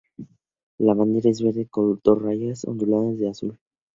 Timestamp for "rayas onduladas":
2.19-3.19